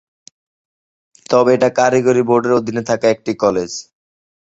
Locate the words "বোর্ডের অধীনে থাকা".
2.27-3.07